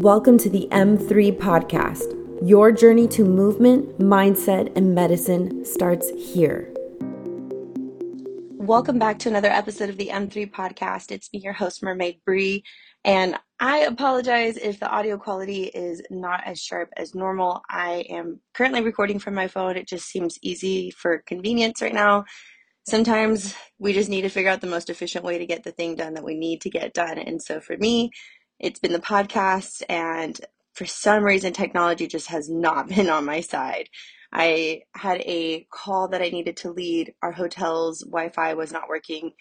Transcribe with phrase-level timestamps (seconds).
[0.00, 2.14] Welcome to the M3 podcast.
[2.48, 6.72] Your journey to movement, mindset, and medicine starts here.
[8.52, 11.10] Welcome back to another episode of the M3 podcast.
[11.10, 12.58] It's me, your host, Mermaid Bre,
[13.04, 17.62] and I apologize if the audio quality is not as sharp as normal.
[17.68, 19.76] I am currently recording from my phone.
[19.76, 22.24] It just seems easy for convenience right now.
[22.86, 25.96] Sometimes we just need to figure out the most efficient way to get the thing
[25.96, 27.18] done that we need to get done.
[27.18, 28.12] And so for me,
[28.60, 30.38] it's been the podcast, and
[30.74, 33.88] for some reason, technology just has not been on my side.
[34.32, 37.14] I had a call that I needed to lead.
[37.22, 39.32] Our hotel's Wi Fi was not working.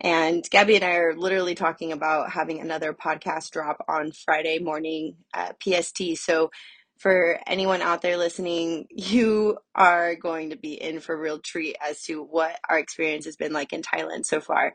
[0.00, 5.16] And Gaby and I are literally talking about having another podcast drop on Friday morning
[5.62, 6.16] PST.
[6.16, 6.50] So,
[6.98, 11.76] for anyone out there listening, you are going to be in for a real treat
[11.84, 14.74] as to what our experience has been like in Thailand so far.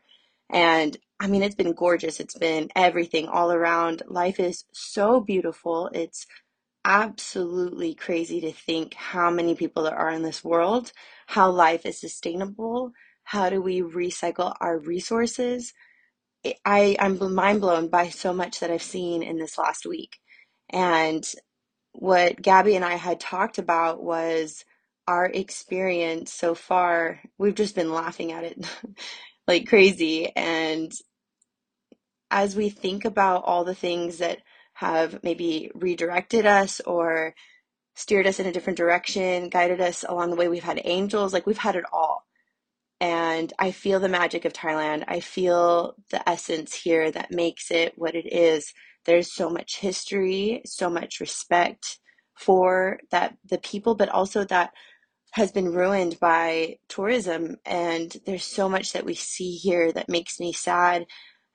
[0.52, 2.20] And I mean, it's been gorgeous.
[2.20, 4.02] It's been everything all around.
[4.08, 5.90] Life is so beautiful.
[5.94, 6.26] It's
[6.84, 10.92] absolutely crazy to think how many people there are in this world,
[11.28, 12.92] how life is sustainable,
[13.24, 15.74] how do we recycle our resources.
[16.64, 20.18] I, I'm mind blown by so much that I've seen in this last week.
[20.70, 21.26] And
[21.92, 24.64] what Gaby and I had talked about was
[25.08, 27.20] our experience so far.
[27.38, 28.66] We've just been laughing at it
[29.50, 30.30] like crazy.
[30.36, 30.92] And
[32.30, 34.38] as we think about all the things that
[34.74, 37.34] have maybe redirected us or
[37.96, 41.46] steered us in a different direction, guided us along the way, we've had angels, like
[41.46, 42.24] we've had it all.
[43.00, 45.04] And I feel the magic of Thailand.
[45.08, 48.72] I feel the essence here that makes it what it is.
[49.04, 51.98] There's so much history, so much respect
[52.38, 54.70] for that the people, but also that
[55.32, 57.56] has been ruined by tourism.
[57.64, 61.06] And there's so much that we see here that makes me sad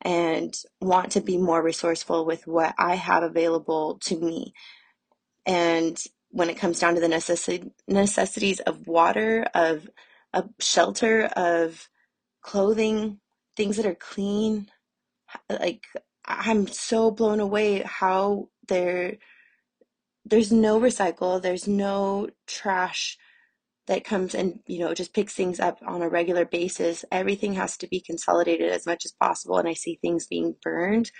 [0.01, 4.53] and want to be more resourceful with what I have available to me.
[5.45, 9.89] And when it comes down to the necessity, necessities of water, of,
[10.33, 11.89] of shelter, of
[12.41, 13.19] clothing,
[13.55, 14.69] things that are clean,
[15.49, 15.85] like
[16.25, 19.17] I'm so blown away how there
[20.27, 23.17] there's no recycle, there's no trash
[23.87, 27.05] that comes and you know just picks things up on a regular basis.
[27.11, 31.11] Everything has to be consolidated as much as possible and i see things being burned.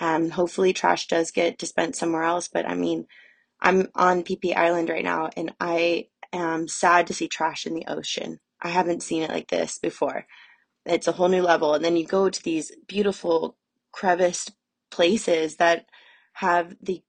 [0.00, 3.06] Um, hopefully trash does get dispensed somewhere else but i mean
[3.62, 7.86] i'm on Phi island right now and i am sad to see trash in the
[7.86, 8.40] ocean.
[8.62, 10.26] I haven't seen it like this before.
[10.84, 13.56] It's a whole new level and then you go to these beautiful
[13.92, 14.52] creviced
[14.90, 15.86] places that
[16.34, 17.02] have the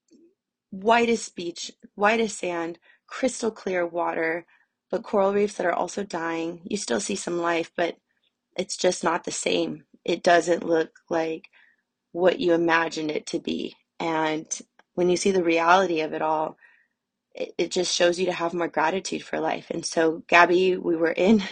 [0.70, 4.44] whitest beach whitest sand crystal clear water
[4.90, 6.62] but coral reefs that are also dying.
[6.64, 7.96] You still see some life, but
[8.56, 9.84] it's just not the same.
[10.04, 11.48] It doesn't look like
[12.12, 13.76] what you imagined it to be.
[14.00, 14.46] And
[14.94, 16.56] when you see the reality of it all,
[17.34, 19.68] it, it just shows you to have more gratitude for life.
[19.70, 21.42] And so, Gaby, we were in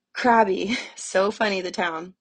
[0.16, 2.14] Krabi, so funny the town.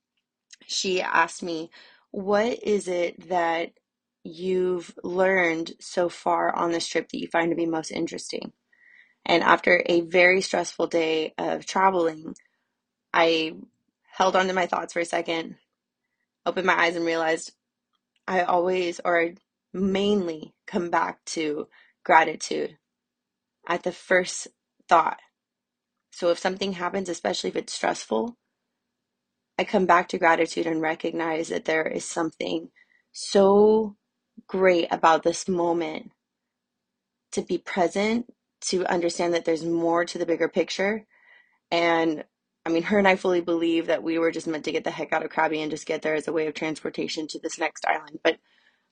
[0.68, 1.72] She asked me,
[2.12, 3.72] What is it that
[4.24, 8.54] you've learned so far on this trip that you find to be most interesting?
[9.26, 12.36] And after a very stressful day of traveling,
[13.14, 13.54] I
[14.12, 15.56] held on to my thoughts for a second,
[16.46, 17.54] opened my eyes, and realized
[18.28, 19.36] I always or I
[19.74, 21.68] mainly come back to
[22.04, 22.78] gratitude
[23.68, 24.48] at the first
[24.90, 25.20] thought.
[26.12, 28.38] So if something happens, especially if it's stressful,
[29.58, 32.70] I come back to gratitude and recognize that there is something
[33.12, 33.96] so
[34.48, 36.12] great about this moment
[37.32, 41.06] to be present to understand that there's more to the bigger picture.
[41.72, 42.24] And
[42.66, 44.92] I mean, her and I fully believe that we were just meant to get the
[44.92, 47.60] heck out of Krabi and just get there as a way of transportation to this
[47.60, 48.20] next island.
[48.24, 48.38] But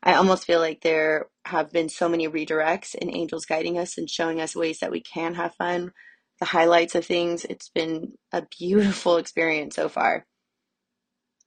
[0.02, 4.10] I almost feel like there have been so many redirects and angels guiding us and
[4.10, 5.92] showing us ways that we can have fun,
[6.40, 7.46] the highlights of things.
[7.46, 10.26] It's been a beautiful experience so far.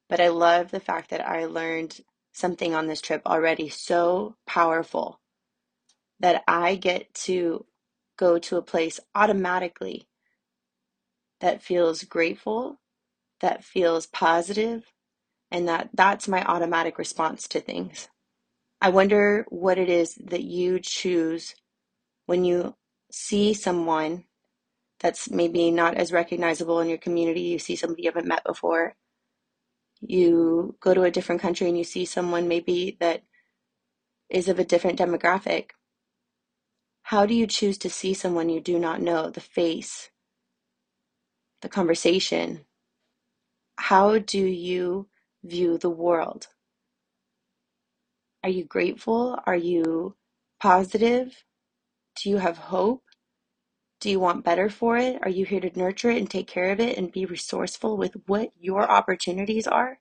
[0.09, 1.99] But I love the fact that I learned
[2.33, 5.21] something on this trip already so powerful
[6.21, 7.65] that I get to
[8.17, 10.07] go to a place automatically
[11.41, 12.81] that feels grateful,
[13.41, 14.85] that feels positive,
[15.51, 18.09] and that that's my automatic response to things.
[18.81, 21.55] I wonder what it is that you choose
[22.27, 22.75] when you
[23.11, 24.25] see someone
[25.01, 28.95] that's maybe not as recognizable in your community, you see somebody you haven't met before.
[30.01, 33.23] You go to a different country and you see someone maybe that
[34.31, 35.71] is of a different demographic
[37.13, 40.09] how do you choose to see someone you do not know, the face,
[41.61, 42.65] the conversation?
[43.77, 45.09] How do you
[45.45, 46.47] view the world?
[48.43, 49.39] Are you grateful?
[49.45, 50.17] Are you
[50.59, 51.45] positive?
[52.17, 53.03] Do you have hope?
[54.01, 55.19] Do you want better for it?
[55.21, 58.17] Are you here to nurture it and take care of it and be resourceful with
[58.25, 59.99] what your opportunities are?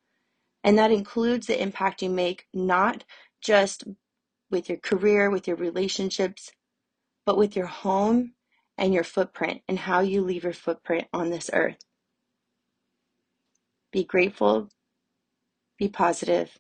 [0.64, 3.04] And that includes the impact you make, not
[3.42, 3.84] just
[4.50, 6.52] with your career, with your relationships,
[7.26, 8.34] but with your home
[8.78, 11.84] and your footprint and how you leave your footprint on this earth.
[13.92, 14.70] Be grateful,
[15.80, 16.60] be positive,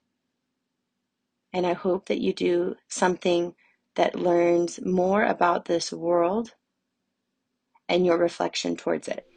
[1.53, 3.55] and I hope that you do something
[3.95, 6.53] that learns more about this world
[7.89, 9.30] and your reflection towards it.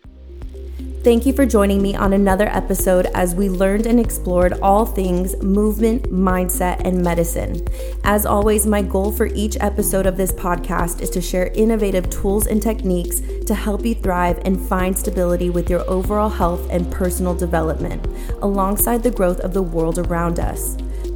[1.04, 5.36] Thank you for joining me on another episode as we learned and explored all things
[5.42, 7.60] movement, mindset, and medicine.
[8.04, 12.46] As always, my goal for each episode of this podcast is to share innovative tools
[12.46, 17.34] and techniques to help you thrive and find stability with your overall health and personal
[17.34, 18.06] development,
[18.40, 20.74] alongside the growth of the world around us.